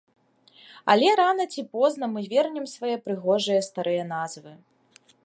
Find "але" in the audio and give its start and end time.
0.93-1.11